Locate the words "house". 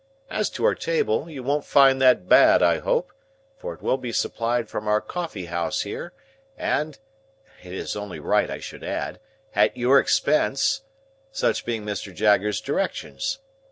5.45-5.81